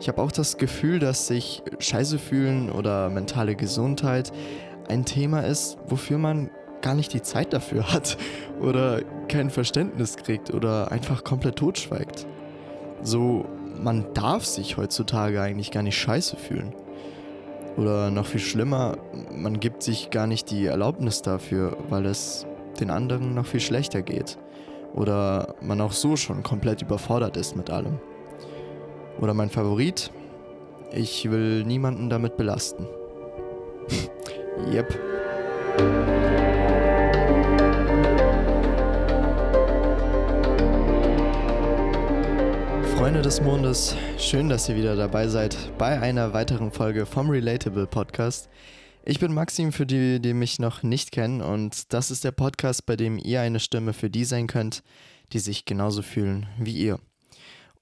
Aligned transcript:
Ich 0.00 0.08
habe 0.08 0.22
auch 0.22 0.32
das 0.32 0.56
Gefühl, 0.56 0.98
dass 0.98 1.26
sich 1.26 1.62
Scheiße 1.78 2.18
fühlen 2.18 2.70
oder 2.70 3.10
mentale 3.10 3.54
Gesundheit 3.54 4.32
ein 4.88 5.04
Thema 5.04 5.40
ist, 5.40 5.76
wofür 5.86 6.16
man 6.16 6.50
gar 6.80 6.94
nicht 6.94 7.12
die 7.12 7.20
Zeit 7.20 7.52
dafür 7.52 7.92
hat 7.92 8.16
oder 8.62 9.02
kein 9.28 9.50
Verständnis 9.50 10.16
kriegt 10.16 10.54
oder 10.54 10.90
einfach 10.90 11.22
komplett 11.22 11.56
totschweigt. 11.56 12.26
So, 13.02 13.44
man 13.76 14.06
darf 14.14 14.46
sich 14.46 14.78
heutzutage 14.78 15.42
eigentlich 15.42 15.70
gar 15.70 15.82
nicht 15.82 15.98
scheiße 15.98 16.36
fühlen. 16.36 16.74
Oder 17.76 18.10
noch 18.10 18.26
viel 18.26 18.40
schlimmer, 18.40 18.96
man 19.30 19.60
gibt 19.60 19.82
sich 19.82 20.08
gar 20.08 20.26
nicht 20.26 20.50
die 20.50 20.64
Erlaubnis 20.64 21.20
dafür, 21.20 21.76
weil 21.90 22.06
es 22.06 22.46
den 22.80 22.90
anderen 22.90 23.34
noch 23.34 23.46
viel 23.46 23.60
schlechter 23.60 24.00
geht. 24.00 24.38
Oder 24.94 25.54
man 25.60 25.80
auch 25.82 25.92
so 25.92 26.16
schon 26.16 26.42
komplett 26.42 26.80
überfordert 26.80 27.36
ist 27.36 27.54
mit 27.54 27.68
allem. 27.68 28.00
Oder 29.18 29.34
mein 29.34 29.50
Favorit, 29.50 30.10
ich 30.92 31.30
will 31.30 31.64
niemanden 31.64 32.10
damit 32.10 32.36
belasten. 32.36 32.86
yep. 34.72 34.88
Freunde 42.96 43.22
des 43.22 43.40
Mondes, 43.40 43.96
schön, 44.18 44.48
dass 44.48 44.68
ihr 44.68 44.76
wieder 44.76 44.94
dabei 44.94 45.26
seid 45.26 45.56
bei 45.78 45.98
einer 45.98 46.32
weiteren 46.32 46.70
Folge 46.70 47.06
vom 47.06 47.30
Relatable 47.30 47.86
Podcast. 47.86 48.48
Ich 49.02 49.18
bin 49.18 49.32
Maxim, 49.32 49.72
für 49.72 49.86
die, 49.86 50.20
die 50.20 50.34
mich 50.34 50.58
noch 50.58 50.82
nicht 50.82 51.10
kennen, 51.10 51.40
und 51.40 51.92
das 51.94 52.10
ist 52.10 52.24
der 52.24 52.32
Podcast, 52.32 52.84
bei 52.84 52.96
dem 52.96 53.18
ihr 53.18 53.40
eine 53.40 53.58
Stimme 53.58 53.94
für 53.94 54.10
die 54.10 54.24
sein 54.24 54.46
könnt, 54.46 54.82
die 55.32 55.38
sich 55.38 55.64
genauso 55.64 56.02
fühlen 56.02 56.46
wie 56.58 56.74
ihr. 56.74 57.00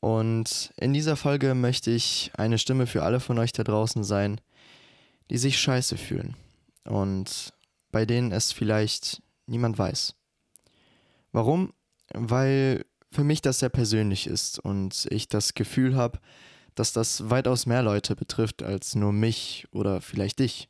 Und 0.01 0.73
in 0.77 0.93
dieser 0.93 1.17
Folge 1.17 1.55
möchte 1.55 1.91
ich 1.91 2.31
eine 2.37 2.59
Stimme 2.59 2.87
für 2.87 3.03
alle 3.03 3.21
von 3.21 3.39
euch 3.39 3.53
da 3.53 3.65
draußen 3.65 4.05
sein, 4.05 4.41
die 5.31 5.39
sich 5.39 5.59
scheiße 5.59 5.97
fühlen 5.97 6.37
und 6.85 7.53
bei 7.91 8.07
denen 8.07 8.33
es 8.33 8.53
vielleicht 8.53 9.23
niemand 9.47 9.79
weiß. 9.79 10.15
Warum? 11.33 11.73
Weil 12.15 12.85
für 13.11 13.25
mich 13.25 13.43
das 13.43 13.59
sehr 13.59 13.69
persönlich 13.69 14.27
ist 14.27 14.59
und 14.59 15.07
ich 15.11 15.29
das 15.29 15.55
Gefühl 15.55 15.97
habe, 15.97 16.19
dass 16.75 16.93
das 16.93 17.29
weitaus 17.29 17.67
mehr 17.67 17.83
Leute 17.83 18.15
betrifft 18.15 18.63
als 18.63 18.95
nur 18.95 19.13
mich 19.13 19.67
oder 19.73 20.01
vielleicht 20.01 20.39
dich. 20.39 20.69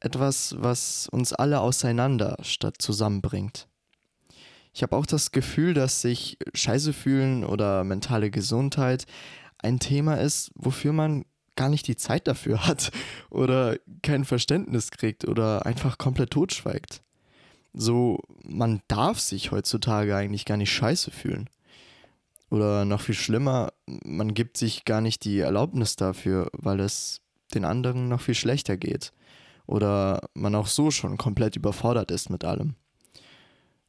Etwas, 0.00 0.54
was 0.58 1.08
uns 1.08 1.32
alle 1.32 1.60
auseinander 1.60 2.36
statt 2.42 2.76
zusammenbringt. 2.78 3.66
Ich 4.78 4.82
habe 4.84 4.96
auch 4.96 5.06
das 5.06 5.32
Gefühl, 5.32 5.74
dass 5.74 6.02
sich 6.02 6.38
Scheiße 6.54 6.92
fühlen 6.92 7.44
oder 7.44 7.82
mentale 7.82 8.30
Gesundheit 8.30 9.06
ein 9.58 9.80
Thema 9.80 10.14
ist, 10.20 10.52
wofür 10.54 10.92
man 10.92 11.24
gar 11.56 11.68
nicht 11.68 11.88
die 11.88 11.96
Zeit 11.96 12.28
dafür 12.28 12.64
hat 12.68 12.92
oder 13.28 13.76
kein 14.02 14.24
Verständnis 14.24 14.92
kriegt 14.92 15.26
oder 15.26 15.66
einfach 15.66 15.98
komplett 15.98 16.30
totschweigt. 16.30 17.02
So, 17.74 18.20
man 18.44 18.80
darf 18.86 19.18
sich 19.18 19.50
heutzutage 19.50 20.14
eigentlich 20.14 20.44
gar 20.44 20.56
nicht 20.56 20.70
scheiße 20.70 21.10
fühlen. 21.10 21.50
Oder 22.48 22.84
noch 22.84 23.00
viel 23.00 23.16
schlimmer, 23.16 23.72
man 24.04 24.32
gibt 24.32 24.56
sich 24.58 24.84
gar 24.84 25.00
nicht 25.00 25.24
die 25.24 25.40
Erlaubnis 25.40 25.96
dafür, 25.96 26.50
weil 26.52 26.78
es 26.78 27.20
den 27.52 27.64
anderen 27.64 28.08
noch 28.08 28.20
viel 28.20 28.36
schlechter 28.36 28.76
geht. 28.76 29.12
Oder 29.66 30.28
man 30.34 30.54
auch 30.54 30.68
so 30.68 30.92
schon 30.92 31.16
komplett 31.16 31.56
überfordert 31.56 32.12
ist 32.12 32.30
mit 32.30 32.44
allem. 32.44 32.76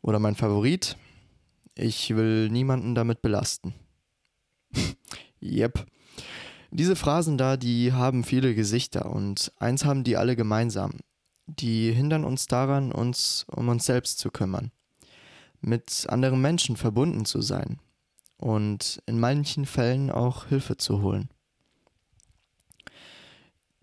Oder 0.01 0.19
mein 0.19 0.35
Favorit, 0.35 0.97
ich 1.75 2.15
will 2.15 2.49
niemanden 2.49 2.95
damit 2.95 3.21
belasten. 3.21 3.73
yep. 5.41 5.85
Diese 6.71 6.95
Phrasen 6.95 7.37
da, 7.37 7.57
die 7.57 7.93
haben 7.93 8.23
viele 8.23 8.53
Gesichter 8.53 9.07
und 9.11 9.51
eins 9.57 9.85
haben 9.85 10.03
die 10.03 10.17
alle 10.17 10.35
gemeinsam. 10.35 10.99
Die 11.47 11.91
hindern 11.91 12.25
uns 12.25 12.45
daran, 12.45 12.91
uns 12.91 13.45
um 13.49 13.69
uns 13.69 13.85
selbst 13.85 14.19
zu 14.19 14.29
kümmern, 14.29 14.71
mit 15.61 16.05
anderen 16.09 16.41
Menschen 16.41 16.77
verbunden 16.77 17.25
zu 17.25 17.41
sein 17.41 17.79
und 18.37 19.01
in 19.07 19.19
manchen 19.19 19.65
Fällen 19.65 20.11
auch 20.11 20.45
Hilfe 20.45 20.77
zu 20.77 21.01
holen. 21.01 21.29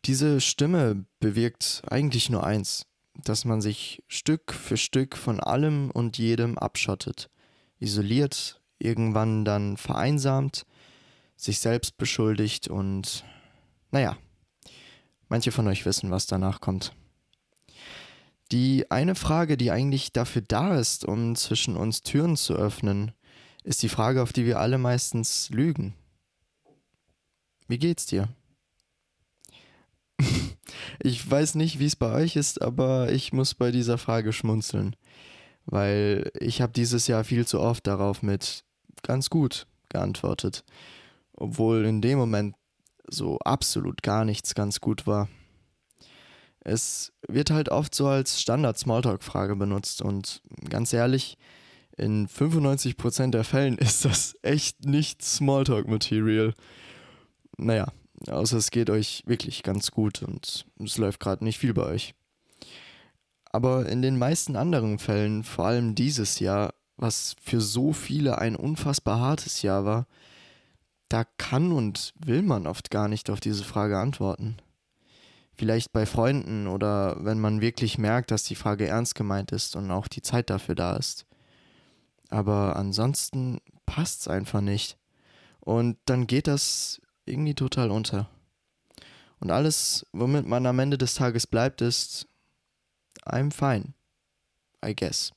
Diese 0.04 0.40
Stimme 0.40 1.04
bewirkt 1.18 1.82
eigentlich 1.90 2.30
nur 2.30 2.44
eins, 2.44 2.86
dass 3.24 3.44
man 3.44 3.60
sich 3.60 4.02
Stück 4.08 4.52
für 4.52 4.76
Stück 4.76 5.16
von 5.16 5.40
allem 5.40 5.90
und 5.90 6.18
jedem 6.18 6.58
abschottet, 6.58 7.30
isoliert, 7.78 8.60
irgendwann 8.78 9.44
dann 9.44 9.76
vereinsamt, 9.76 10.66
sich 11.36 11.58
selbst 11.58 11.98
beschuldigt 11.98 12.68
und 12.68 13.24
naja, 13.90 14.16
manche 15.28 15.52
von 15.52 15.66
euch 15.68 15.84
wissen, 15.84 16.10
was 16.10 16.26
danach 16.26 16.60
kommt. 16.60 16.92
Die 18.52 18.90
eine 18.90 19.14
Frage, 19.14 19.56
die 19.56 19.70
eigentlich 19.70 20.12
dafür 20.12 20.42
da 20.42 20.78
ist, 20.78 21.04
um 21.04 21.34
zwischen 21.34 21.76
uns 21.76 22.02
Türen 22.02 22.36
zu 22.36 22.54
öffnen, 22.54 23.12
ist 23.64 23.82
die 23.82 23.88
Frage, 23.88 24.22
auf 24.22 24.32
die 24.32 24.46
wir 24.46 24.60
alle 24.60 24.78
meistens 24.78 25.50
lügen. 25.50 25.94
Wie 27.66 27.78
geht's 27.78 28.06
dir? 28.06 28.28
Ich 31.02 31.28
weiß 31.28 31.54
nicht, 31.56 31.78
wie 31.78 31.86
es 31.86 31.96
bei 31.96 32.12
euch 32.12 32.36
ist, 32.36 32.62
aber 32.62 33.12
ich 33.12 33.32
muss 33.32 33.54
bei 33.54 33.70
dieser 33.70 33.98
Frage 33.98 34.32
schmunzeln, 34.32 34.96
weil 35.66 36.30
ich 36.38 36.60
habe 36.62 36.72
dieses 36.72 37.06
Jahr 37.06 37.24
viel 37.24 37.46
zu 37.46 37.60
oft 37.60 37.86
darauf 37.86 38.22
mit 38.22 38.64
ganz 39.02 39.30
gut 39.30 39.66
geantwortet, 39.88 40.64
obwohl 41.32 41.84
in 41.84 42.00
dem 42.00 42.18
Moment 42.18 42.54
so 43.08 43.38
absolut 43.38 44.02
gar 44.02 44.24
nichts 44.24 44.54
ganz 44.54 44.80
gut 44.80 45.06
war. 45.06 45.28
Es 46.60 47.12
wird 47.28 47.50
halt 47.50 47.68
oft 47.68 47.94
so 47.94 48.08
als 48.08 48.40
Standard-Smalltalk-Frage 48.40 49.54
benutzt 49.54 50.02
und 50.02 50.42
ganz 50.68 50.92
ehrlich, 50.92 51.38
in 51.96 52.28
95% 52.28 53.30
der 53.30 53.44
Fällen 53.44 53.78
ist 53.78 54.04
das 54.04 54.34
echt 54.42 54.84
nicht 54.84 55.22
Smalltalk-Material. 55.22 56.54
Naja, 57.56 57.86
Außer 58.28 58.56
es 58.56 58.70
geht 58.70 58.90
euch 58.90 59.22
wirklich 59.26 59.62
ganz 59.62 59.90
gut 59.90 60.22
und 60.22 60.66
es 60.82 60.98
läuft 60.98 61.20
gerade 61.20 61.44
nicht 61.44 61.58
viel 61.58 61.74
bei 61.74 61.84
euch. 61.84 62.14
Aber 63.52 63.86
in 63.86 64.02
den 64.02 64.18
meisten 64.18 64.56
anderen 64.56 64.98
Fällen, 64.98 65.44
vor 65.44 65.66
allem 65.66 65.94
dieses 65.94 66.40
Jahr, 66.40 66.74
was 66.96 67.36
für 67.40 67.60
so 67.60 67.92
viele 67.92 68.38
ein 68.38 68.56
unfassbar 68.56 69.20
hartes 69.20 69.62
Jahr 69.62 69.84
war, 69.84 70.06
da 71.08 71.24
kann 71.24 71.72
und 71.72 72.12
will 72.18 72.42
man 72.42 72.66
oft 72.66 72.90
gar 72.90 73.08
nicht 73.08 73.30
auf 73.30 73.40
diese 73.40 73.64
Frage 73.64 73.98
antworten. 73.98 74.56
Vielleicht 75.54 75.92
bei 75.92 76.04
Freunden 76.04 76.66
oder 76.66 77.24
wenn 77.24 77.40
man 77.40 77.60
wirklich 77.60 77.96
merkt, 77.96 78.30
dass 78.30 78.42
die 78.42 78.56
Frage 78.56 78.86
ernst 78.86 79.14
gemeint 79.14 79.52
ist 79.52 79.76
und 79.76 79.90
auch 79.90 80.08
die 80.08 80.20
Zeit 80.20 80.50
dafür 80.50 80.74
da 80.74 80.96
ist. 80.96 81.24
Aber 82.28 82.76
ansonsten 82.76 83.60
passt 83.86 84.22
es 84.22 84.28
einfach 84.28 84.60
nicht. 84.60 84.98
Und 85.60 85.96
dann 86.04 86.26
geht 86.26 86.46
das 86.46 87.00
irgendwie 87.26 87.54
total 87.54 87.90
unter. 87.90 88.28
Und 89.38 89.50
alles, 89.50 90.06
womit 90.12 90.46
man 90.46 90.66
am 90.66 90.78
Ende 90.78 90.96
des 90.96 91.14
Tages 91.14 91.46
bleibt, 91.46 91.82
ist 91.82 92.26
I'm 93.24 93.52
fine. 93.52 93.92
I 94.84 94.94
guess. 94.94 95.32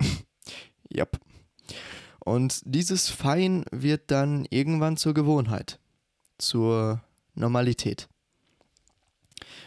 yep. 0.94 1.18
Und 2.24 2.62
dieses 2.64 3.08
Fein 3.08 3.64
wird 3.70 4.10
dann 4.10 4.46
irgendwann 4.50 4.96
zur 4.96 5.14
Gewohnheit, 5.14 5.78
zur 6.38 7.00
Normalität. 7.34 8.08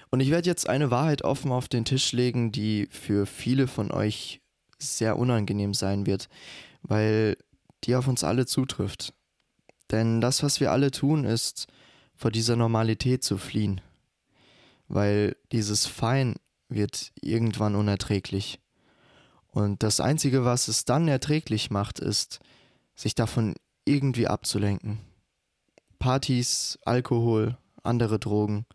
Und 0.09 0.19
ich 0.19 0.29
werde 0.29 0.47
jetzt 0.47 0.69
eine 0.69 0.91
Wahrheit 0.91 1.23
offen 1.23 1.51
auf 1.51 1.67
den 1.67 1.83
Tisch 1.83 2.11
legen, 2.11 2.51
die 2.51 2.87
für 2.91 3.25
viele 3.25 3.67
von 3.67 3.91
euch 3.91 4.39
sehr 4.77 5.17
unangenehm 5.17 5.73
sein 5.73 6.05
wird, 6.05 6.29
weil 6.83 7.37
die 7.83 7.95
auf 7.95 8.07
uns 8.07 8.23
alle 8.23 8.45
zutrifft. 8.45 9.13
Denn 9.91 10.21
das, 10.21 10.43
was 10.43 10.59
wir 10.59 10.71
alle 10.71 10.91
tun, 10.91 11.25
ist, 11.25 11.67
vor 12.15 12.31
dieser 12.31 12.55
Normalität 12.55 13.23
zu 13.23 13.37
fliehen. 13.37 13.81
Weil 14.87 15.35
dieses 15.51 15.85
Fein 15.85 16.35
wird 16.69 17.11
irgendwann 17.21 17.75
unerträglich. 17.75 18.59
Und 19.47 19.83
das 19.83 19.99
Einzige, 19.99 20.43
was 20.43 20.67
es 20.67 20.85
dann 20.85 21.07
erträglich 21.07 21.71
macht, 21.71 21.99
ist, 21.99 22.39
sich 22.95 23.15
davon 23.15 23.55
irgendwie 23.85 24.27
abzulenken. 24.27 24.99
Partys, 25.99 26.77
Alkohol, 26.83 27.57
andere 27.83 28.19
Drogen, 28.19 28.65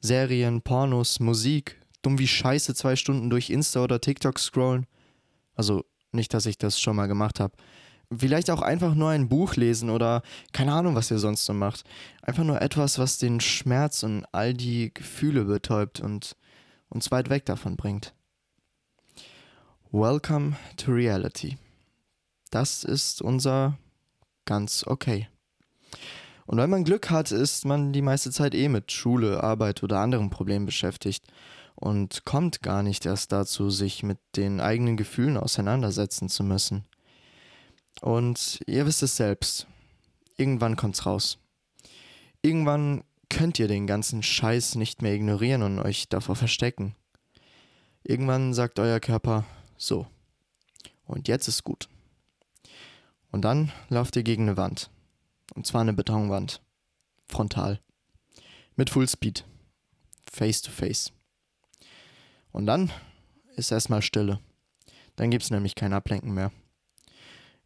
Serien, 0.00 0.62
Pornos, 0.62 1.20
Musik, 1.20 1.80
dumm 2.02 2.18
wie 2.18 2.28
Scheiße 2.28 2.74
zwei 2.74 2.96
Stunden 2.96 3.30
durch 3.30 3.50
Insta 3.50 3.82
oder 3.82 4.00
TikTok 4.00 4.38
scrollen. 4.38 4.86
Also 5.54 5.84
nicht, 6.12 6.34
dass 6.34 6.46
ich 6.46 6.58
das 6.58 6.80
schon 6.80 6.96
mal 6.96 7.06
gemacht 7.06 7.40
habe. 7.40 7.54
Vielleicht 8.16 8.50
auch 8.50 8.62
einfach 8.62 8.94
nur 8.94 9.10
ein 9.10 9.28
Buch 9.28 9.54
lesen 9.54 9.88
oder 9.88 10.22
keine 10.52 10.72
Ahnung, 10.72 10.96
was 10.96 11.12
ihr 11.12 11.18
sonst 11.18 11.44
so 11.44 11.52
macht. 11.52 11.84
Einfach 12.22 12.42
nur 12.42 12.60
etwas, 12.60 12.98
was 12.98 13.18
den 13.18 13.40
Schmerz 13.40 14.02
und 14.02 14.24
all 14.32 14.52
die 14.52 14.92
Gefühle 14.92 15.44
betäubt 15.44 16.00
und 16.00 16.36
uns 16.88 17.12
weit 17.12 17.30
weg 17.30 17.46
davon 17.46 17.76
bringt. 17.76 18.12
Welcome 19.92 20.56
to 20.76 20.90
Reality. 20.90 21.56
Das 22.50 22.82
ist 22.82 23.22
unser 23.22 23.78
ganz 24.44 24.84
okay. 24.84 25.28
Und 26.46 26.58
wenn 26.58 26.70
man 26.70 26.82
Glück 26.82 27.10
hat, 27.10 27.30
ist 27.30 27.64
man 27.64 27.92
die 27.92 28.02
meiste 28.02 28.32
Zeit 28.32 28.56
eh 28.56 28.68
mit 28.68 28.90
Schule, 28.90 29.40
Arbeit 29.40 29.84
oder 29.84 30.00
anderen 30.00 30.30
Problemen 30.30 30.66
beschäftigt 30.66 31.24
und 31.76 32.24
kommt 32.24 32.60
gar 32.60 32.82
nicht 32.82 33.06
erst 33.06 33.30
dazu, 33.30 33.70
sich 33.70 34.02
mit 34.02 34.18
den 34.34 34.60
eigenen 34.60 34.96
Gefühlen 34.96 35.36
auseinandersetzen 35.36 36.28
zu 36.28 36.42
müssen. 36.42 36.84
Und 38.00 38.60
ihr 38.66 38.86
wisst 38.86 39.02
es 39.02 39.16
selbst. 39.16 39.66
Irgendwann 40.36 40.76
kommt's 40.76 41.04
raus. 41.06 41.38
Irgendwann 42.42 43.04
könnt 43.28 43.58
ihr 43.58 43.68
den 43.68 43.86
ganzen 43.86 44.22
Scheiß 44.22 44.74
nicht 44.74 45.02
mehr 45.02 45.14
ignorieren 45.14 45.62
und 45.62 45.78
euch 45.78 46.08
davor 46.08 46.36
verstecken. 46.36 46.94
Irgendwann 48.02 48.54
sagt 48.54 48.78
euer 48.78 49.00
Körper, 49.00 49.44
so, 49.76 50.06
und 51.04 51.28
jetzt 51.28 51.48
ist 51.48 51.64
gut. 51.64 51.88
Und 53.30 53.42
dann 53.42 53.72
lauft 53.88 54.16
ihr 54.16 54.22
gegen 54.22 54.44
eine 54.44 54.56
Wand. 54.56 54.90
Und 55.54 55.66
zwar 55.66 55.82
eine 55.82 55.92
Betonwand. 55.92 56.60
Frontal. 57.28 57.80
Mit 58.76 58.90
Fullspeed. 58.90 59.44
Face 60.30 60.62
to 60.62 60.70
face. 60.70 61.12
Und 62.52 62.66
dann 62.66 62.90
ist 63.56 63.70
erstmal 63.70 64.02
Stille. 64.02 64.40
Dann 65.16 65.30
gibt 65.30 65.44
es 65.44 65.50
nämlich 65.50 65.74
kein 65.74 65.92
Ablenken 65.92 66.32
mehr. 66.32 66.50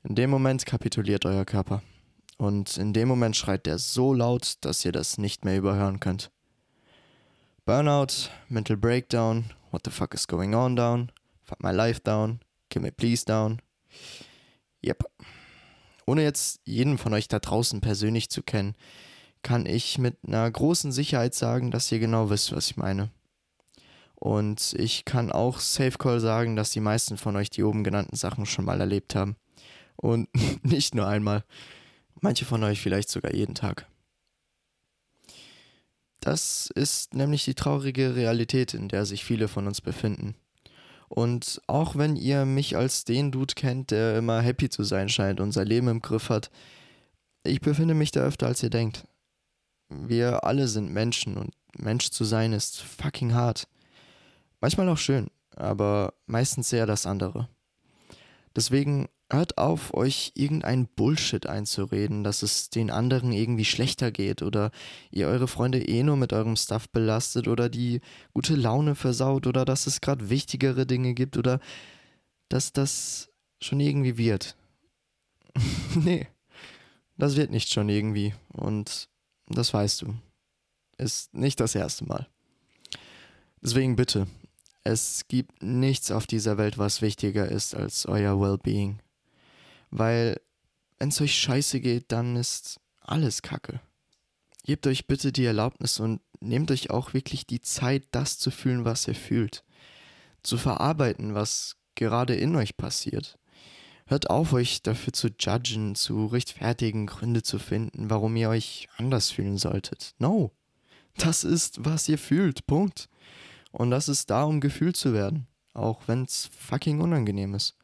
In 0.06 0.14
dem 0.14 0.28
Moment 0.28 0.66
kapituliert 0.66 1.24
euer 1.24 1.46
Körper. 1.46 1.82
Und 2.36 2.76
in 2.76 2.92
dem 2.92 3.08
Moment 3.08 3.36
schreit 3.36 3.64
der 3.64 3.78
so 3.78 4.12
laut, 4.12 4.56
dass 4.60 4.84
ihr 4.84 4.92
das 4.92 5.16
nicht 5.16 5.46
mehr 5.46 5.56
überhören 5.56 5.98
könnt. 5.98 6.30
Burnout, 7.64 8.28
Mental 8.48 8.76
Breakdown, 8.76 9.46
What 9.70 9.82
the 9.86 9.90
fuck 9.90 10.12
is 10.12 10.28
going 10.28 10.54
on 10.54 10.76
down, 10.76 11.10
Fuck 11.42 11.62
my 11.62 11.70
life 11.70 12.00
down, 12.00 12.40
Give 12.68 12.82
me 12.82 12.92
please 12.92 13.24
down. 13.24 13.62
Yep. 14.84 15.04
Ohne 16.06 16.22
jetzt 16.22 16.60
jeden 16.64 16.98
von 16.98 17.14
euch 17.14 17.28
da 17.28 17.38
draußen 17.38 17.80
persönlich 17.80 18.28
zu 18.28 18.42
kennen, 18.42 18.74
kann 19.42 19.64
ich 19.64 19.96
mit 19.96 20.18
einer 20.26 20.50
großen 20.50 20.92
Sicherheit 20.92 21.34
sagen, 21.34 21.70
dass 21.70 21.90
ihr 21.90 21.98
genau 21.98 22.28
wisst, 22.28 22.54
was 22.54 22.66
ich 22.66 22.76
meine. 22.76 23.10
Und 24.16 24.74
ich 24.78 25.06
kann 25.06 25.32
auch 25.32 25.60
Safe 25.60 25.96
Call 25.96 26.20
sagen, 26.20 26.56
dass 26.56 26.70
die 26.72 26.80
meisten 26.80 27.16
von 27.16 27.36
euch 27.36 27.48
die 27.48 27.62
oben 27.62 27.84
genannten 27.84 28.16
Sachen 28.16 28.44
schon 28.44 28.66
mal 28.66 28.80
erlebt 28.80 29.14
haben. 29.14 29.36
Und 30.04 30.28
nicht 30.62 30.94
nur 30.94 31.06
einmal. 31.06 31.44
Manche 32.20 32.44
von 32.44 32.62
euch 32.62 32.78
vielleicht 32.78 33.08
sogar 33.08 33.32
jeden 33.32 33.54
Tag. 33.54 33.86
Das 36.20 36.68
ist 36.74 37.14
nämlich 37.14 37.46
die 37.46 37.54
traurige 37.54 38.14
Realität, 38.14 38.74
in 38.74 38.88
der 38.88 39.06
sich 39.06 39.24
viele 39.24 39.48
von 39.48 39.66
uns 39.66 39.80
befinden. 39.80 40.34
Und 41.08 41.62
auch 41.68 41.96
wenn 41.96 42.16
ihr 42.16 42.44
mich 42.44 42.76
als 42.76 43.04
den 43.04 43.32
Dude 43.32 43.54
kennt, 43.54 43.92
der 43.92 44.18
immer 44.18 44.42
happy 44.42 44.68
zu 44.68 44.84
sein 44.84 45.08
scheint 45.08 45.40
und 45.40 45.52
sein 45.52 45.66
Leben 45.66 45.88
im 45.88 46.02
Griff 46.02 46.28
hat, 46.28 46.50
ich 47.42 47.62
befinde 47.62 47.94
mich 47.94 48.10
da 48.10 48.20
öfter 48.20 48.46
als 48.46 48.62
ihr 48.62 48.70
denkt. 48.70 49.06
Wir 49.88 50.44
alle 50.44 50.68
sind 50.68 50.92
Menschen 50.92 51.38
und 51.38 51.54
Mensch 51.78 52.10
zu 52.10 52.24
sein 52.24 52.52
ist 52.52 52.82
fucking 52.82 53.32
hart. 53.32 53.68
Manchmal 54.60 54.88
auch 54.90 54.98
schön, 54.98 55.30
aber 55.56 56.12
meistens 56.26 56.70
eher 56.74 56.86
das 56.86 57.06
andere. 57.06 57.48
Deswegen 58.54 59.08
hört 59.30 59.58
auf, 59.58 59.94
euch 59.94 60.32
irgendein 60.34 60.86
Bullshit 60.86 61.46
einzureden, 61.46 62.24
dass 62.24 62.42
es 62.42 62.70
den 62.70 62.90
anderen 62.90 63.32
irgendwie 63.32 63.64
schlechter 63.64 64.10
geht 64.10 64.42
oder 64.42 64.70
ihr 65.10 65.28
eure 65.28 65.48
Freunde 65.48 65.80
eh 65.86 66.02
nur 66.02 66.16
mit 66.16 66.32
eurem 66.32 66.56
Stuff 66.56 66.88
belastet 66.88 67.48
oder 67.48 67.68
die 67.68 68.00
gute 68.32 68.54
Laune 68.54 68.94
versaut 68.94 69.46
oder 69.46 69.64
dass 69.64 69.86
es 69.86 70.00
gerade 70.00 70.30
wichtigere 70.30 70.86
Dinge 70.86 71.14
gibt 71.14 71.36
oder 71.36 71.60
dass 72.48 72.72
das 72.72 73.30
schon 73.60 73.80
irgendwie 73.80 74.18
wird. 74.18 74.56
nee, 75.94 76.28
das 77.16 77.36
wird 77.36 77.50
nicht 77.50 77.72
schon 77.72 77.88
irgendwie 77.88 78.34
und 78.52 79.08
das 79.46 79.72
weißt 79.72 80.02
du. 80.02 80.14
Ist 80.96 81.34
nicht 81.34 81.58
das 81.58 81.74
erste 81.74 82.04
Mal. 82.04 82.28
Deswegen 83.60 83.96
bitte, 83.96 84.26
es 84.84 85.26
gibt 85.28 85.62
nichts 85.62 86.10
auf 86.10 86.26
dieser 86.26 86.58
Welt, 86.58 86.78
was 86.78 87.02
wichtiger 87.02 87.48
ist 87.48 87.74
als 87.74 88.06
euer 88.06 88.38
Wellbeing. 88.38 89.00
Weil, 89.96 90.40
wenn 90.98 91.10
es 91.10 91.20
euch 91.20 91.38
scheiße 91.38 91.78
geht, 91.78 92.10
dann 92.10 92.34
ist 92.34 92.80
alles 92.98 93.42
Kacke. 93.42 93.80
Gebt 94.64 94.88
euch 94.88 95.06
bitte 95.06 95.30
die 95.30 95.44
Erlaubnis 95.44 96.00
und 96.00 96.20
nehmt 96.40 96.72
euch 96.72 96.90
auch 96.90 97.14
wirklich 97.14 97.46
die 97.46 97.60
Zeit, 97.60 98.08
das 98.10 98.36
zu 98.36 98.50
fühlen, 98.50 98.84
was 98.84 99.06
ihr 99.06 99.14
fühlt. 99.14 99.62
Zu 100.42 100.58
verarbeiten, 100.58 101.34
was 101.34 101.76
gerade 101.94 102.34
in 102.34 102.56
euch 102.56 102.76
passiert. 102.76 103.38
Hört 104.06 104.30
auf, 104.30 104.52
euch 104.52 104.82
dafür 104.82 105.12
zu 105.12 105.28
judgen, 105.28 105.94
zu 105.94 106.26
rechtfertigen, 106.26 107.06
Gründe 107.06 107.44
zu 107.44 107.60
finden, 107.60 108.10
warum 108.10 108.34
ihr 108.34 108.48
euch 108.48 108.88
anders 108.96 109.30
fühlen 109.30 109.58
solltet. 109.58 110.16
No. 110.18 110.50
Das 111.18 111.44
ist, 111.44 111.84
was 111.84 112.08
ihr 112.08 112.18
fühlt. 112.18 112.66
Punkt. 112.66 113.08
Und 113.70 113.92
das 113.92 114.08
ist 114.08 114.28
da, 114.28 114.42
um 114.42 114.60
gefühlt 114.60 114.96
zu 114.96 115.12
werden. 115.12 115.46
Auch 115.72 116.08
wenn 116.08 116.24
es 116.24 116.50
fucking 116.58 117.00
unangenehm 117.00 117.54
ist. 117.54 117.76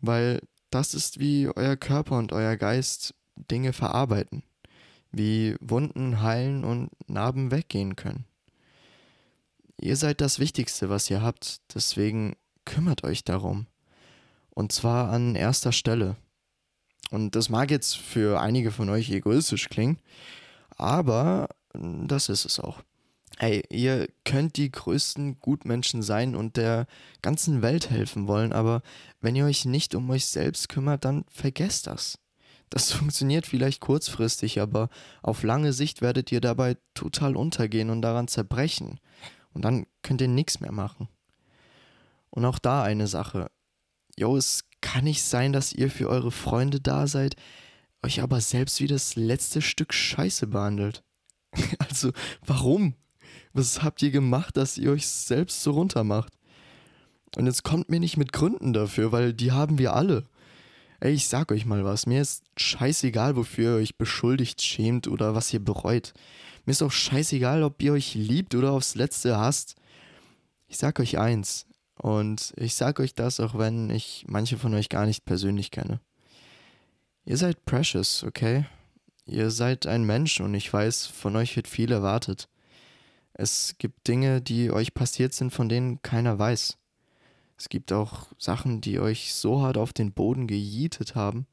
Weil 0.00 0.40
das 0.70 0.94
ist, 0.94 1.18
wie 1.18 1.48
euer 1.48 1.76
Körper 1.76 2.18
und 2.18 2.32
euer 2.32 2.56
Geist 2.56 3.14
Dinge 3.36 3.72
verarbeiten. 3.72 4.42
Wie 5.12 5.56
Wunden 5.60 6.22
heilen 6.22 6.64
und 6.64 6.90
Narben 7.08 7.50
weggehen 7.50 7.96
können. 7.96 8.24
Ihr 9.78 9.96
seid 9.96 10.20
das 10.20 10.38
Wichtigste, 10.38 10.88
was 10.88 11.10
ihr 11.10 11.22
habt. 11.22 11.60
Deswegen 11.74 12.36
kümmert 12.64 13.04
euch 13.04 13.24
darum. 13.24 13.66
Und 14.50 14.72
zwar 14.72 15.10
an 15.10 15.34
erster 15.34 15.72
Stelle. 15.72 16.16
Und 17.10 17.36
das 17.36 17.48
mag 17.48 17.70
jetzt 17.70 17.96
für 17.96 18.40
einige 18.40 18.72
von 18.72 18.88
euch 18.90 19.10
egoistisch 19.10 19.68
klingen, 19.68 19.98
aber 20.76 21.48
das 21.72 22.28
ist 22.28 22.44
es 22.44 22.58
auch. 22.58 22.82
Ey, 23.38 23.64
ihr 23.70 24.08
könnt 24.24 24.56
die 24.56 24.70
größten 24.70 25.40
Gutmenschen 25.40 26.02
sein 26.02 26.34
und 26.34 26.56
der 26.56 26.86
ganzen 27.20 27.60
Welt 27.60 27.90
helfen 27.90 28.26
wollen, 28.26 28.52
aber 28.52 28.82
wenn 29.20 29.36
ihr 29.36 29.44
euch 29.44 29.66
nicht 29.66 29.94
um 29.94 30.08
euch 30.08 30.26
selbst 30.26 30.70
kümmert, 30.70 31.04
dann 31.04 31.24
vergesst 31.28 31.86
das. 31.86 32.18
Das 32.70 32.92
funktioniert 32.92 33.46
vielleicht 33.46 33.80
kurzfristig, 33.80 34.60
aber 34.60 34.88
auf 35.22 35.42
lange 35.42 35.74
Sicht 35.74 36.00
werdet 36.00 36.32
ihr 36.32 36.40
dabei 36.40 36.76
total 36.94 37.36
untergehen 37.36 37.90
und 37.90 38.00
daran 38.02 38.28
zerbrechen. 38.28 39.00
Und 39.52 39.64
dann 39.64 39.86
könnt 40.02 40.20
ihr 40.22 40.28
nichts 40.28 40.60
mehr 40.60 40.72
machen. 40.72 41.08
Und 42.30 42.44
auch 42.44 42.58
da 42.58 42.82
eine 42.82 43.06
Sache. 43.06 43.50
Jo, 44.18 44.36
es 44.36 44.64
kann 44.80 45.04
nicht 45.04 45.22
sein, 45.22 45.52
dass 45.52 45.72
ihr 45.72 45.90
für 45.90 46.08
eure 46.08 46.30
Freunde 46.30 46.80
da 46.80 47.06
seid, 47.06 47.36
euch 48.02 48.22
aber 48.22 48.40
selbst 48.40 48.80
wie 48.80 48.86
das 48.86 49.16
letzte 49.16 49.60
Stück 49.60 49.92
Scheiße 49.92 50.46
behandelt. 50.46 51.02
Also, 51.78 52.12
warum? 52.44 52.94
Was 53.56 53.82
habt 53.82 54.02
ihr 54.02 54.10
gemacht, 54.10 54.58
dass 54.58 54.76
ihr 54.76 54.90
euch 54.90 55.08
selbst 55.08 55.62
so 55.62 55.70
runtermacht? 55.70 56.30
Und 57.38 57.46
jetzt 57.46 57.62
kommt 57.62 57.88
mir 57.88 58.00
nicht 58.00 58.18
mit 58.18 58.34
Gründen 58.34 58.74
dafür, 58.74 59.12
weil 59.12 59.32
die 59.32 59.50
haben 59.50 59.78
wir 59.78 59.94
alle. 59.94 60.26
Ey, 61.00 61.14
ich 61.14 61.26
sag 61.26 61.50
euch 61.50 61.64
mal 61.64 61.82
was. 61.82 62.04
Mir 62.04 62.20
ist 62.20 62.44
scheißegal, 62.58 63.34
wofür 63.34 63.76
ihr 63.76 63.82
euch 63.82 63.96
beschuldigt, 63.96 64.60
schämt 64.60 65.08
oder 65.08 65.34
was 65.34 65.54
ihr 65.54 65.64
bereut. 65.64 66.12
Mir 66.66 66.72
ist 66.72 66.82
auch 66.82 66.92
scheißegal, 66.92 67.62
ob 67.62 67.82
ihr 67.82 67.94
euch 67.94 68.14
liebt 68.14 68.54
oder 68.54 68.72
aufs 68.72 68.94
Letzte 68.94 69.38
hasst. 69.38 69.76
Ich 70.68 70.76
sag 70.76 71.00
euch 71.00 71.16
eins. 71.16 71.64
Und 71.98 72.52
ich 72.58 72.74
sag 72.74 73.00
euch 73.00 73.14
das, 73.14 73.40
auch 73.40 73.56
wenn 73.56 73.88
ich 73.88 74.26
manche 74.28 74.58
von 74.58 74.74
euch 74.74 74.90
gar 74.90 75.06
nicht 75.06 75.24
persönlich 75.24 75.70
kenne. 75.70 76.00
Ihr 77.24 77.38
seid 77.38 77.64
precious, 77.64 78.22
okay? 78.22 78.66
Ihr 79.24 79.50
seid 79.50 79.86
ein 79.86 80.04
Mensch 80.04 80.42
und 80.42 80.52
ich 80.52 80.70
weiß, 80.70 81.06
von 81.06 81.36
euch 81.36 81.56
wird 81.56 81.68
viel 81.68 81.90
erwartet. 81.90 82.50
Es 83.38 83.74
gibt 83.76 84.08
Dinge, 84.08 84.40
die 84.40 84.70
euch 84.70 84.94
passiert 84.94 85.34
sind, 85.34 85.50
von 85.50 85.68
denen 85.68 86.00
keiner 86.00 86.38
weiß. 86.38 86.78
Es 87.58 87.68
gibt 87.68 87.92
auch 87.92 88.28
Sachen, 88.38 88.80
die 88.80 88.98
euch 88.98 89.34
so 89.34 89.60
hart 89.60 89.76
auf 89.76 89.92
den 89.92 90.12
Boden 90.12 90.46
gejietet 90.46 91.14
haben. 91.14 91.46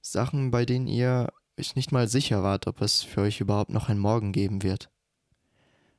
Sachen, 0.00 0.50
bei 0.50 0.64
denen 0.64 0.86
ihr 0.86 1.30
euch 1.58 1.76
nicht 1.76 1.92
mal 1.92 2.08
sicher 2.08 2.42
wart, 2.42 2.66
ob 2.66 2.80
es 2.80 3.02
für 3.02 3.20
euch 3.20 3.40
überhaupt 3.40 3.70
noch 3.70 3.90
ein 3.90 3.98
Morgen 3.98 4.32
geben 4.32 4.62
wird. 4.62 4.90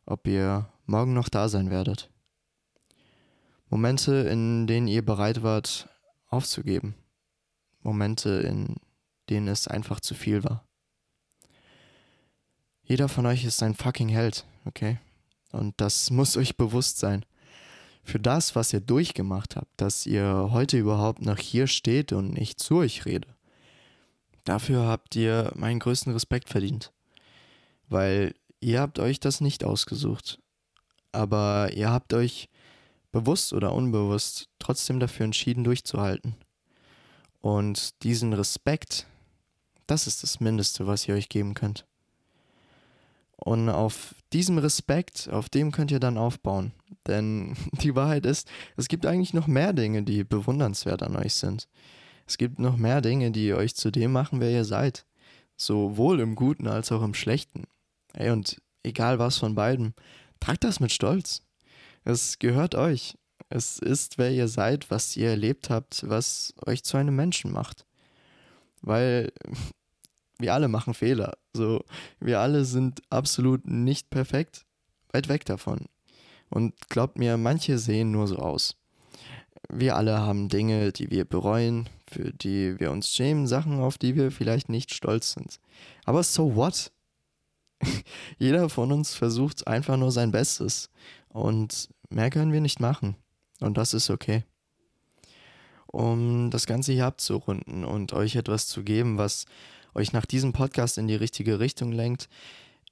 Ob 0.08 0.26
ihr 0.28 0.70
morgen 0.88 1.14
noch 1.14 1.30
da 1.30 1.50
sein 1.50 1.70
werdet. 1.70 2.10
Momente, 3.70 4.16
in 4.16 4.66
denen 4.66 4.88
ihr 4.88 5.06
bereit 5.06 5.44
wart, 5.44 5.88
aufzugeben. 6.30 6.96
Momente, 7.84 8.30
in 8.30 8.78
denen 9.30 9.50
es 9.50 9.68
einfach 9.68 10.00
zu 10.00 10.16
viel 10.16 10.44
war. 10.44 10.68
Jeder 12.82 13.08
von 13.08 13.28
euch 13.28 13.46
ist 13.46 13.62
ein 13.62 13.76
fucking 13.76 14.10
Held, 14.10 14.46
okay? 14.66 15.00
Und 15.52 15.74
das 15.78 16.12
muss 16.12 16.38
euch 16.38 16.58
bewusst 16.58 17.00
sein. 17.00 17.26
Für 18.04 18.20
das, 18.20 18.56
was 18.56 18.74
ihr 18.74 18.82
durchgemacht 18.82 19.56
habt, 19.56 19.72
dass 19.78 20.06
ihr 20.06 20.50
heute 20.52 20.78
überhaupt 20.78 21.22
noch 21.22 21.40
hier 21.40 21.68
steht 21.68 22.12
und 22.12 22.38
ich 22.38 22.58
zu 22.58 22.78
euch 22.78 23.06
rede. 23.06 23.28
Dafür 24.44 24.86
habt 24.86 25.16
ihr 25.16 25.52
meinen 25.56 25.80
größten 25.80 26.14
Respekt 26.14 26.50
verdient. 26.50 26.92
Weil 27.90 28.36
ihr 28.60 28.82
habt 28.82 29.00
euch 29.00 29.20
das 29.20 29.42
nicht 29.42 29.64
ausgesucht. 29.64 30.40
Aber 31.12 31.72
ihr 31.74 31.90
habt 31.90 32.14
euch 32.14 32.50
bewusst 33.12 33.54
oder 33.54 33.74
unbewusst 33.74 34.50
trotzdem 34.60 35.00
dafür 35.00 35.24
entschieden 35.24 35.64
durchzuhalten. 35.64 36.36
Und 37.42 38.04
diesen 38.04 38.34
Respekt, 38.34 39.08
Das 39.88 40.08
ist 40.08 40.24
das 40.24 40.40
Mindeste, 40.40 40.88
was 40.88 41.08
ihr 41.08 41.14
euch 41.14 41.30
geben 41.30 41.54
könnt. 41.54 41.86
Und 43.38 43.70
auf 43.70 44.16
diesem 44.34 44.58
Respekt, 44.58 45.30
auf 45.30 45.50
dem 45.50 45.72
könnt 45.72 45.92
ihr 45.92 46.00
dann 46.00 46.18
aufbauen. 46.18 46.72
Denn 47.08 47.56
die 47.82 47.96
Wahrheit 47.96 48.26
ist, 48.26 48.48
es 48.78 48.88
gibt 48.88 49.06
eigentlich 49.06 49.34
noch 49.34 49.48
mehr 49.48 49.74
Dinge, 49.74 50.04
die 50.04 50.24
bewundernswert 50.24 51.04
an 51.04 51.16
euch 51.16 51.36
sind. 51.36 51.68
Es 52.28 52.38
gibt 52.38 52.60
noch 52.60 52.78
mehr 52.78 53.02
Dinge, 53.02 53.32
die 53.32 53.54
euch 53.54 53.76
zu 53.76 53.92
dem 53.92 54.12
machen, 54.12 54.40
wer 54.40 54.52
ihr 54.52 54.66
seid. 54.66 55.06
Sowohl 55.58 56.20
im 56.20 56.36
Guten 56.36 56.68
als 56.68 56.92
auch 56.92 57.04
im 57.04 57.14
Schlechten. 57.14 57.64
Ey, 58.14 58.32
und 58.32 58.62
egal 58.84 59.20
was 59.20 59.38
von 59.38 59.56
beiden, 59.56 59.94
tragt 60.40 60.64
das 60.64 60.80
mit 60.80 60.92
Stolz. 60.92 61.42
Es 62.04 62.40
gehört 62.40 62.76
euch. 62.76 63.18
Es 63.50 63.80
ist, 63.80 64.18
wer 64.18 64.32
ihr 64.32 64.48
seid, 64.48 64.90
was 64.90 65.16
ihr 65.16 65.30
erlebt 65.30 65.70
habt, 65.70 66.08
was 66.10 66.54
euch 66.66 66.84
zu 66.84 66.98
einem 66.98 67.16
Menschen 67.16 67.52
macht. 67.52 67.86
Weil 68.82 69.32
wir 70.40 70.54
alle 70.54 70.68
machen 70.68 70.94
Fehler. 70.94 71.38
So, 71.54 71.84
wir 72.20 72.40
alle 72.40 72.66
sind 72.66 73.02
absolut 73.10 73.68
nicht 73.68 74.10
perfekt. 74.10 74.66
Weit 75.12 75.30
weg 75.30 75.46
davon. 75.46 75.86
Und 76.50 76.74
glaubt 76.90 77.18
mir, 77.18 77.38
manche 77.38 77.78
sehen 77.78 78.12
nur 78.12 78.28
so 78.28 78.38
aus. 78.38 78.76
Wir 79.70 79.96
alle 79.96 80.20
haben 80.20 80.50
Dinge, 80.50 80.92
die 80.92 81.10
wir 81.10 81.26
bereuen, 81.26 81.90
für 82.08 82.32
die 82.32 82.80
wir 82.80 82.92
uns 82.92 83.10
schämen, 83.10 83.48
Sachen, 83.48 83.80
auf 83.80 83.98
die 83.98 84.16
wir 84.16 84.32
vielleicht 84.32 84.70
nicht 84.70 84.94
stolz 84.94 85.34
sind. 85.34 85.60
Aber 86.06 86.22
so 86.24 86.56
what? 86.56 86.92
Jeder 88.38 88.70
von 88.70 88.92
uns 88.92 89.16
versucht 89.16 89.68
einfach 89.68 89.98
nur 89.98 90.12
sein 90.12 90.32
Bestes. 90.32 90.90
Und 91.30 91.90
mehr 92.10 92.30
können 92.30 92.52
wir 92.54 92.62
nicht 92.62 92.80
machen. 92.80 93.16
Und 93.60 93.78
das 93.78 93.94
ist 93.94 94.10
okay. 94.10 94.44
Um 95.88 96.52
das 96.52 96.66
Ganze 96.66 96.92
hier 96.92 97.06
abzurunden 97.06 97.86
und 97.86 98.14
euch 98.14 98.36
etwas 98.36 98.68
zu 98.68 98.84
geben, 98.84 99.18
was 99.18 99.46
euch 99.96 100.14
nach 100.14 100.26
diesem 100.26 100.54
Podcast 100.54 100.98
in 100.98 101.08
die 101.08 101.16
richtige 101.16 101.60
Richtung 101.60 101.92
lenkt, 101.92 102.30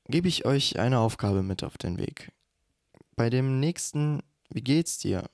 gebe 0.08 0.28
ich 0.28 0.46
euch 0.46 0.80
eine 0.80 1.00
Aufgabe 1.00 1.44
mit 1.44 1.64
auf 1.64 1.78
den 1.78 1.98
Weg. 1.98 2.32
Bei 3.16 3.30
dem 3.30 3.60
nächsten 3.60 4.22
Wie 4.50 4.62
geht's 4.62 4.98
dir? 4.98 5.30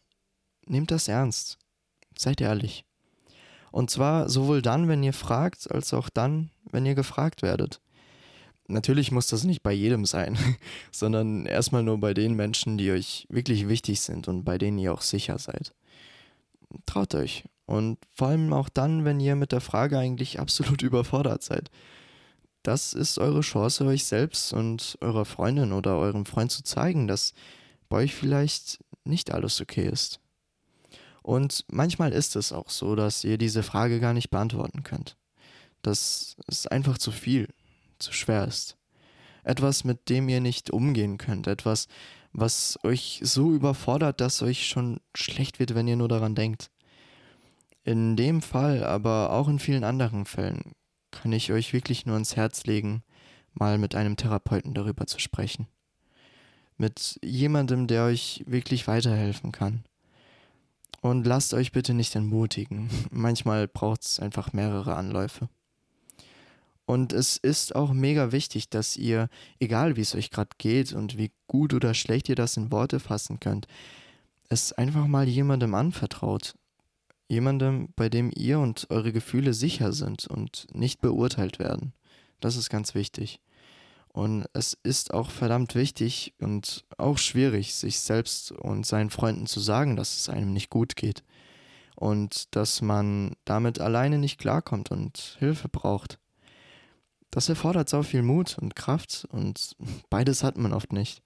Nehmt 0.66 0.92
das 0.92 1.08
ernst. 1.08 1.58
Seid 2.18 2.42
ehrlich. 2.42 2.86
Und 3.72 3.90
zwar 3.90 4.30
sowohl 4.30 4.62
dann, 4.62 4.88
wenn 4.88 5.04
ihr 5.04 5.14
fragt, 5.14 5.72
als 5.72 5.94
auch 5.94 6.10
dann, 6.10 6.52
wenn 6.72 6.86
ihr 6.86 6.96
gefragt 6.96 7.42
werdet. 7.42 7.82
Natürlich 8.68 9.12
muss 9.12 9.28
das 9.28 9.44
nicht 9.44 9.64
bei 9.64 9.74
jedem 9.74 10.06
sein, 10.06 10.38
sondern 10.92 11.46
erstmal 11.46 11.84
nur 11.84 12.00
bei 12.00 12.14
den 12.14 12.36
Menschen, 12.36 12.78
die 12.78 12.92
euch 12.92 13.26
wirklich 13.30 13.68
wichtig 13.68 14.02
sind 14.02 14.28
und 14.28 14.44
bei 14.44 14.58
denen 14.58 14.78
ihr 14.78 14.94
auch 14.94 15.02
sicher 15.02 15.40
seid. 15.40 15.74
Traut 16.86 17.16
euch. 17.16 17.46
Und 17.70 18.00
vor 18.16 18.30
allem 18.30 18.52
auch 18.52 18.68
dann, 18.68 19.06
wenn 19.06 19.20
ihr 19.20 19.36
mit 19.36 19.52
der 19.52 19.62
Frage 19.62 20.00
eigentlich 20.00 20.40
absolut 20.40 20.82
überfordert 20.82 21.44
seid. 21.44 21.70
Das 22.64 22.94
ist 22.96 23.20
eure 23.20 23.42
Chance, 23.42 23.86
euch 23.86 24.06
selbst 24.06 24.54
und 24.54 24.98
eurer 25.02 25.24
Freundin 25.24 25.72
oder 25.72 25.96
eurem 25.98 26.26
Freund 26.26 26.52
zu 26.52 26.64
zeigen, 26.64 27.08
dass 27.08 27.34
bei 27.88 27.98
euch 27.98 28.16
vielleicht 28.16 28.80
nicht 29.04 29.32
alles 29.32 29.62
okay 29.62 29.88
ist. 29.88 30.20
Und 31.22 31.64
manchmal 31.70 32.12
ist 32.12 32.36
es 32.36 32.52
auch 32.52 32.72
so, 32.72 32.96
dass 32.96 33.24
ihr 33.24 33.38
diese 33.38 33.62
Frage 33.62 34.00
gar 34.00 34.16
nicht 34.16 34.32
beantworten 34.32 34.82
könnt. 34.82 35.16
Dass 35.84 36.38
es 36.48 36.66
einfach 36.66 36.98
zu 36.98 37.12
viel, 37.12 37.50
zu 38.00 38.12
schwer 38.14 38.48
ist. 38.48 38.78
Etwas, 39.44 39.84
mit 39.84 40.10
dem 40.10 40.28
ihr 40.28 40.42
nicht 40.42 40.72
umgehen 40.72 41.20
könnt. 41.20 41.46
Etwas, 41.46 41.88
was 42.34 42.80
euch 42.84 43.22
so 43.24 43.52
überfordert, 43.54 44.22
dass 44.22 44.42
euch 44.42 44.68
schon 44.68 45.02
schlecht 45.14 45.60
wird, 45.60 45.76
wenn 45.76 45.88
ihr 45.88 45.98
nur 45.98 46.10
daran 46.10 46.34
denkt. 46.34 46.72
In 47.90 48.16
dem 48.16 48.44
Fall, 48.44 48.84
aber 48.84 49.32
auch 49.32 49.48
in 49.48 49.58
vielen 49.58 49.84
anderen 49.84 50.26
Fällen, 50.26 50.74
kann 51.10 51.32
ich 51.32 51.52
euch 51.52 51.74
wirklich 51.74 52.06
nur 52.06 52.14
ans 52.14 52.36
Herz 52.36 52.66
legen, 52.66 53.02
mal 53.56 53.80
mit 53.80 53.96
einem 53.96 54.16
Therapeuten 54.16 54.76
darüber 54.76 55.08
zu 55.08 55.18
sprechen. 55.18 55.66
Mit 56.78 57.20
jemandem, 57.24 57.88
der 57.88 58.04
euch 58.04 58.44
wirklich 58.46 58.88
weiterhelfen 58.88 59.52
kann. 59.52 59.86
Und 61.02 61.26
lasst 61.26 61.56
euch 61.56 61.72
bitte 61.72 61.96
nicht 61.96 62.16
entmutigen. 62.16 62.92
Manchmal 63.10 63.68
braucht 63.68 64.04
es 64.04 64.20
einfach 64.20 64.54
mehrere 64.54 64.96
Anläufe. 64.96 65.50
Und 66.86 67.12
es 67.12 67.38
ist 67.38 67.76
auch 67.76 67.92
mega 67.92 68.32
wichtig, 68.32 68.70
dass 68.70 68.98
ihr, 68.98 69.30
egal 69.60 69.96
wie 69.96 70.02
es 70.02 70.14
euch 70.14 70.30
gerade 70.30 70.52
geht 70.60 70.94
und 70.94 71.18
wie 71.18 71.32
gut 71.48 71.74
oder 71.74 71.96
schlecht 71.96 72.30
ihr 72.30 72.36
das 72.36 72.56
in 72.56 72.72
Worte 72.72 73.00
fassen 73.00 73.40
könnt, 73.40 73.66
es 74.48 74.74
einfach 74.74 75.08
mal 75.08 75.28
jemandem 75.28 75.74
anvertraut 75.74 76.54
Jemandem, 77.30 77.94
bei 77.96 78.10
dem 78.10 78.32
ihr 78.36 78.60
und 78.60 78.88
eure 78.90 79.14
Gefühle 79.14 79.54
sicher 79.54 79.94
sind 79.94 80.28
und 80.28 80.68
nicht 80.74 81.00
beurteilt 81.00 81.60
werden. 81.60 81.94
Das 82.40 82.56
ist 82.56 82.70
ganz 82.70 82.96
wichtig. 82.96 83.40
Und 84.08 84.48
es 84.54 84.76
ist 84.82 85.14
auch 85.14 85.30
verdammt 85.30 85.76
wichtig 85.76 86.34
und 86.40 86.84
auch 86.98 87.20
schwierig, 87.20 87.76
sich 87.76 88.00
selbst 88.00 88.52
und 88.52 88.86
seinen 88.86 89.12
Freunden 89.12 89.46
zu 89.46 89.60
sagen, 89.60 89.96
dass 89.96 90.18
es 90.18 90.28
einem 90.28 90.52
nicht 90.52 90.72
gut 90.72 90.96
geht. 90.96 91.24
Und 91.96 92.56
dass 92.56 92.82
man 92.82 93.36
damit 93.46 93.80
alleine 93.80 94.18
nicht 94.18 94.40
klarkommt 94.40 94.90
und 94.90 95.38
Hilfe 95.38 95.70
braucht. 95.70 96.18
Das 97.30 97.48
erfordert 97.48 97.90
so 97.90 98.02
viel 98.02 98.24
Mut 98.24 98.58
und 98.60 98.76
Kraft 98.76 99.28
und 99.32 99.76
beides 100.10 100.44
hat 100.44 100.58
man 100.58 100.74
oft 100.74 100.94
nicht. 100.94 101.22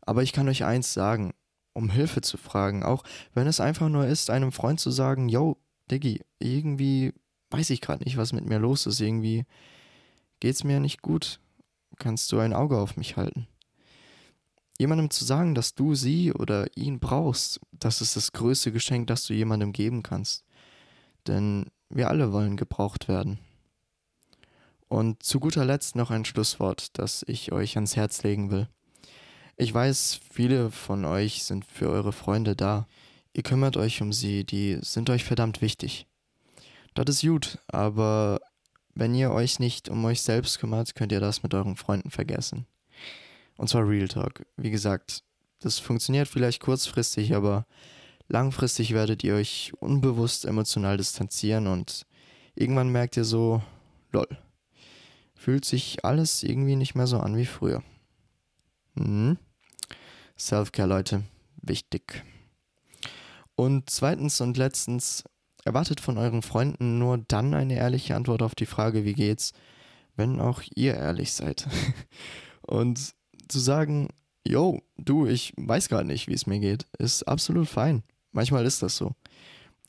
Aber 0.00 0.22
ich 0.22 0.32
kann 0.32 0.48
euch 0.48 0.64
eins 0.64 0.94
sagen, 0.94 1.34
um 1.72 1.90
Hilfe 1.90 2.20
zu 2.20 2.36
fragen. 2.36 2.82
Auch 2.82 3.04
wenn 3.34 3.46
es 3.46 3.60
einfach 3.60 3.88
nur 3.88 4.06
ist, 4.06 4.30
einem 4.30 4.52
Freund 4.52 4.80
zu 4.80 4.90
sagen, 4.90 5.28
yo, 5.28 5.56
Diggi, 5.90 6.20
irgendwie 6.38 7.12
weiß 7.50 7.70
ich 7.70 7.80
gerade 7.80 8.04
nicht, 8.04 8.16
was 8.16 8.32
mit 8.32 8.46
mir 8.46 8.58
los 8.58 8.86
ist. 8.86 9.00
Irgendwie 9.00 9.44
geht's 10.40 10.64
mir 10.64 10.80
nicht 10.80 11.02
gut. 11.02 11.40
Kannst 11.98 12.32
du 12.32 12.38
ein 12.38 12.54
Auge 12.54 12.78
auf 12.78 12.96
mich 12.96 13.16
halten? 13.16 13.46
Jemandem 14.78 15.10
zu 15.10 15.24
sagen, 15.24 15.54
dass 15.54 15.74
du 15.74 15.94
sie 15.94 16.32
oder 16.32 16.74
ihn 16.74 17.00
brauchst, 17.00 17.60
das 17.72 18.00
ist 18.00 18.16
das 18.16 18.32
größte 18.32 18.72
Geschenk, 18.72 19.08
das 19.08 19.26
du 19.26 19.34
jemandem 19.34 19.72
geben 19.72 20.02
kannst. 20.02 20.44
Denn 21.26 21.66
wir 21.90 22.08
alle 22.08 22.32
wollen 22.32 22.56
gebraucht 22.56 23.06
werden. 23.06 23.38
Und 24.88 25.22
zu 25.22 25.38
guter 25.38 25.64
Letzt 25.64 25.96
noch 25.96 26.10
ein 26.10 26.24
Schlusswort, 26.24 26.98
das 26.98 27.24
ich 27.28 27.52
euch 27.52 27.76
ans 27.76 27.94
Herz 27.94 28.22
legen 28.22 28.50
will. 28.50 28.68
Ich 29.60 29.74
weiß, 29.74 30.20
viele 30.32 30.70
von 30.70 31.04
euch 31.04 31.44
sind 31.44 31.66
für 31.66 31.90
eure 31.90 32.12
Freunde 32.12 32.56
da. 32.56 32.86
Ihr 33.34 33.42
kümmert 33.42 33.76
euch 33.76 34.00
um 34.00 34.10
sie, 34.10 34.42
die 34.42 34.78
sind 34.80 35.10
euch 35.10 35.22
verdammt 35.22 35.60
wichtig. 35.60 36.06
Das 36.94 37.04
ist 37.10 37.20
gut, 37.20 37.58
aber 37.66 38.40
wenn 38.94 39.14
ihr 39.14 39.32
euch 39.32 39.58
nicht 39.58 39.90
um 39.90 40.02
euch 40.06 40.22
selbst 40.22 40.60
kümmert, 40.60 40.94
könnt 40.94 41.12
ihr 41.12 41.20
das 41.20 41.42
mit 41.42 41.52
euren 41.52 41.76
Freunden 41.76 42.10
vergessen. 42.10 42.64
Und 43.58 43.68
zwar 43.68 43.86
Real 43.86 44.08
Talk. 44.08 44.46
Wie 44.56 44.70
gesagt, 44.70 45.24
das 45.58 45.78
funktioniert 45.78 46.26
vielleicht 46.26 46.62
kurzfristig, 46.62 47.34
aber 47.34 47.66
langfristig 48.28 48.94
werdet 48.94 49.22
ihr 49.24 49.34
euch 49.34 49.74
unbewusst 49.78 50.46
emotional 50.46 50.96
distanzieren 50.96 51.66
und 51.66 52.06
irgendwann 52.54 52.88
merkt 52.88 53.18
ihr 53.18 53.24
so, 53.24 53.62
lol, 54.10 54.26
fühlt 55.34 55.66
sich 55.66 56.02
alles 56.02 56.44
irgendwie 56.44 56.76
nicht 56.76 56.94
mehr 56.94 57.06
so 57.06 57.18
an 57.18 57.36
wie 57.36 57.44
früher. 57.44 57.82
Hm? 58.96 59.36
Self-Care, 60.40 60.88
Leute, 60.88 61.22
wichtig. 61.60 62.24
Und 63.56 63.90
zweitens 63.90 64.40
und 64.40 64.56
letztens, 64.56 65.22
erwartet 65.64 66.00
von 66.00 66.16
euren 66.16 66.40
Freunden 66.40 66.98
nur 66.98 67.18
dann 67.18 67.52
eine 67.52 67.74
ehrliche 67.74 68.16
Antwort 68.16 68.40
auf 68.40 68.54
die 68.54 68.66
Frage, 68.66 69.04
wie 69.04 69.12
geht's, 69.12 69.52
wenn 70.16 70.40
auch 70.40 70.62
ihr 70.74 70.94
ehrlich 70.94 71.34
seid. 71.34 71.68
und 72.62 73.12
zu 73.48 73.58
sagen, 73.58 74.08
yo, 74.46 74.80
du, 74.96 75.26
ich 75.26 75.52
weiß 75.58 75.90
gerade 75.90 76.06
nicht, 76.06 76.26
wie 76.26 76.34
es 76.34 76.46
mir 76.46 76.58
geht, 76.58 76.86
ist 76.98 77.24
absolut 77.24 77.68
fein. 77.68 78.02
Manchmal 78.32 78.64
ist 78.64 78.82
das 78.82 78.96
so. 78.96 79.12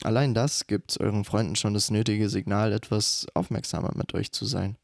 Allein 0.04 0.34
das 0.34 0.68
gibt 0.68 1.00
euren 1.00 1.24
Freunden 1.24 1.56
schon 1.56 1.74
das 1.74 1.92
nötige 1.92 2.28
Signal, 2.28 2.74
etwas 2.74 3.26
aufmerksamer 3.36 3.94
mit 3.96 4.14
euch 4.14 4.34
zu 4.34 4.46
sein. 4.46 4.78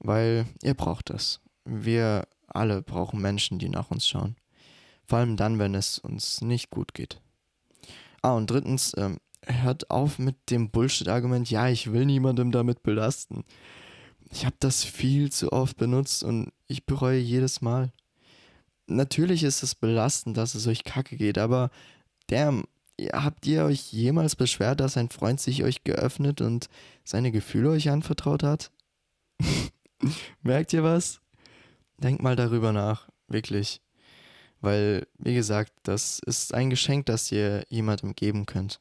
Weil 0.00 0.46
ihr 0.62 0.74
braucht 0.74 1.10
das. 1.10 1.40
Wir 1.64 2.26
alle 2.48 2.82
brauchen 2.82 3.20
Menschen, 3.20 3.60
die 3.60 3.68
nach 3.68 3.90
uns 3.92 4.08
schauen. 4.08 4.36
Vor 5.12 5.18
allem 5.18 5.36
dann, 5.36 5.58
wenn 5.58 5.74
es 5.74 5.98
uns 5.98 6.40
nicht 6.40 6.70
gut 6.70 6.94
geht. 6.94 7.20
Ah, 8.22 8.32
und 8.32 8.50
drittens, 8.50 8.94
ähm, 8.96 9.18
hört 9.44 9.90
auf 9.90 10.18
mit 10.18 10.36
dem 10.48 10.70
Bullshit-Argument, 10.70 11.50
ja, 11.50 11.68
ich 11.68 11.92
will 11.92 12.06
niemandem 12.06 12.50
damit 12.50 12.82
belasten. 12.82 13.44
Ich 14.30 14.46
habe 14.46 14.56
das 14.58 14.84
viel 14.84 15.30
zu 15.30 15.52
oft 15.52 15.76
benutzt 15.76 16.24
und 16.24 16.50
ich 16.66 16.86
bereue 16.86 17.18
jedes 17.18 17.60
Mal. 17.60 17.92
Natürlich 18.86 19.42
ist 19.42 19.62
es 19.62 19.74
belastend, 19.74 20.38
dass 20.38 20.54
es 20.54 20.66
euch 20.66 20.82
kacke 20.82 21.18
geht, 21.18 21.36
aber 21.36 21.68
damn, 22.28 22.64
habt 23.12 23.46
ihr 23.46 23.66
euch 23.66 23.92
jemals 23.92 24.34
beschwert, 24.34 24.80
dass 24.80 24.96
ein 24.96 25.10
Freund 25.10 25.42
sich 25.42 25.62
euch 25.62 25.84
geöffnet 25.84 26.40
und 26.40 26.70
seine 27.04 27.32
Gefühle 27.32 27.68
euch 27.68 27.90
anvertraut 27.90 28.42
hat? 28.42 28.70
Merkt 30.42 30.72
ihr 30.72 30.82
was? 30.82 31.20
Denkt 31.98 32.22
mal 32.22 32.34
darüber 32.34 32.72
nach, 32.72 33.10
wirklich. 33.28 33.82
Weil, 34.62 35.06
wie 35.18 35.34
gesagt, 35.34 35.72
das 35.82 36.20
ist 36.24 36.54
ein 36.54 36.70
Geschenk, 36.70 37.06
das 37.06 37.30
ihr 37.30 37.64
jemandem 37.68 38.14
geben 38.14 38.46
könnt. 38.46 38.80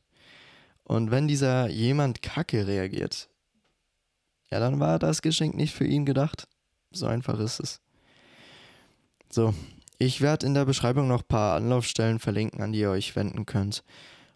Und 0.84 1.12
wenn 1.12 1.28
dieser 1.28 1.70
jemand 1.70 2.22
kacke 2.22 2.68
reagiert, 2.68 3.30
ja, 4.52 4.60
dann 4.60 4.80
war 4.80 5.00
das 5.00 5.22
Geschenk 5.22 5.56
nicht 5.56 5.74
für 5.74 5.86
ihn 5.86 6.06
gedacht. 6.06 6.48
So 6.92 7.08
einfach 7.08 7.40
ist 7.40 7.60
es. 7.60 7.82
So, 9.30 9.54
ich 9.98 10.22
werde 10.22 10.46
in 10.46 10.54
der 10.54 10.66
Beschreibung 10.66 11.08
noch 11.08 11.22
ein 11.22 11.28
paar 11.28 11.56
Anlaufstellen 11.56 12.20
verlinken, 12.20 12.62
an 12.62 12.74
die 12.74 12.80
ihr 12.80 12.92
euch 12.92 13.16
wenden 13.16 13.46
könnt. 13.46 13.84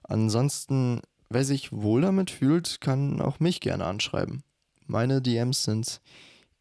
Ansonsten, 0.04 1.02
wer 1.30 1.44
sich 1.44 1.72
wohl 1.72 2.02
damit 2.02 2.32
fühlt, 2.32 2.82
kann 2.82 3.22
auch 3.22 3.40
mich 3.40 3.60
gerne 3.60 3.86
anschreiben. 3.86 4.44
Meine 4.88 5.22
DMs 5.22 5.64
sind 5.64 6.02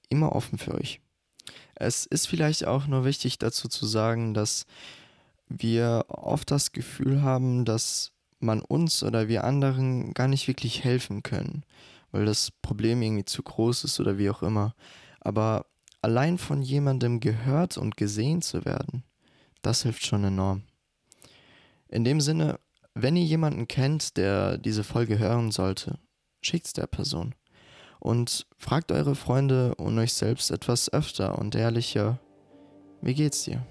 immer 0.08 0.32
offen 0.32 0.58
für 0.58 0.74
euch. 0.74 1.00
Es 1.76 2.06
ist 2.06 2.26
vielleicht 2.26 2.66
auch 2.66 2.86
nur 2.86 3.04
wichtig 3.04 3.38
dazu 3.38 3.68
zu 3.68 3.86
sagen, 3.86 4.34
dass 4.34 4.66
wir 5.48 6.06
oft 6.08 6.50
das 6.50 6.72
Gefühl 6.72 7.22
haben, 7.22 7.64
dass 7.64 8.12
man 8.40 8.60
uns 8.60 9.02
oder 9.02 9.28
wir 9.28 9.44
anderen 9.44 10.14
gar 10.14 10.28
nicht 10.28 10.48
wirklich 10.48 10.84
helfen 10.84 11.22
können, 11.22 11.64
weil 12.12 12.24
das 12.24 12.50
Problem 12.50 13.02
irgendwie 13.02 13.24
zu 13.24 13.42
groß 13.42 13.84
ist 13.84 14.00
oder 14.00 14.18
wie 14.18 14.30
auch 14.30 14.42
immer. 14.42 14.74
Aber 15.20 15.66
allein 16.02 16.38
von 16.38 16.62
jemandem 16.62 17.20
gehört 17.20 17.76
und 17.76 17.96
gesehen 17.96 18.42
zu 18.42 18.64
werden, 18.64 19.04
das 19.62 19.82
hilft 19.82 20.04
schon 20.04 20.24
enorm. 20.24 20.62
In 21.88 22.04
dem 22.04 22.20
Sinne, 22.20 22.60
wenn 22.94 23.16
ihr 23.16 23.24
jemanden 23.24 23.66
kennt, 23.66 24.16
der 24.16 24.58
diese 24.58 24.84
Folge 24.84 25.18
hören 25.18 25.50
sollte, 25.50 25.98
schickt's 26.42 26.72
der 26.72 26.86
Person. 26.86 27.34
Und 28.00 28.46
fragt 28.58 28.92
eure 28.92 29.14
Freunde 29.14 29.74
und 29.76 29.98
euch 29.98 30.12
selbst 30.12 30.50
etwas 30.50 30.92
öfter 30.92 31.38
und 31.38 31.54
ehrlicher, 31.54 32.18
wie 33.00 33.14
geht's 33.14 33.44
dir? 33.44 33.62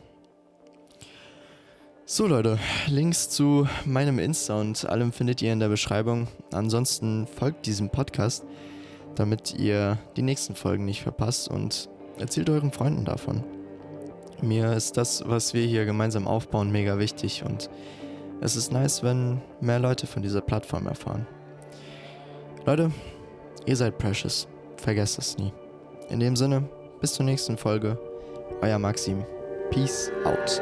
So 2.06 2.28
Leute, 2.28 2.60
Links 2.88 3.30
zu 3.30 3.68
meinem 3.86 4.20
Insta 4.20 4.60
und 4.60 4.86
allem 4.86 5.14
findet 5.14 5.42
ihr 5.42 5.54
in 5.54 5.60
der 5.60 5.70
Beschreibung. 5.70 6.28
Ansonsten 6.52 7.28
folgt 7.28 7.66
diesem 7.66 7.90
Podcast, 7.90 8.44
damit 9.16 9.56
ihr 9.58 9.98
die 10.18 10.22
nächsten 10.22 10.54
Folgen 10.54 10.86
nicht 10.86 11.02
verpasst 11.02 11.48
und 11.48 11.90
erzählt 12.20 12.50
euren 12.50 12.72
Freunden 12.72 13.06
davon. 13.06 13.44
Mir 14.42 14.74
ist 14.74 14.98
das, 14.98 15.24
was 15.26 15.54
wir 15.54 15.66
hier 15.66 15.86
gemeinsam 15.86 16.28
aufbauen, 16.28 16.72
mega 16.72 17.00
wichtig 17.00 17.44
und 17.46 17.70
es 18.42 18.58
ist 18.58 18.74
nice, 18.74 19.02
wenn 19.04 19.42
mehr 19.62 19.80
Leute 19.80 20.06
von 20.06 20.22
dieser 20.22 20.42
Plattform 20.42 20.88
erfahren. 20.88 21.26
Leute, 22.66 22.92
Ihr 23.66 23.76
seid 23.76 23.98
precious. 23.98 24.48
Vergesst 24.78 25.18
es 25.18 25.38
nie. 25.38 25.54
In 26.10 26.20
dem 26.20 26.36
Sinne, 26.36 26.64
bis 27.00 27.14
zur 27.14 27.26
nächsten 27.26 27.58
Folge. 27.58 27.98
Euer 28.62 28.80
Maxim. 28.80 29.24
Peace 29.72 30.12
out. 30.26 30.62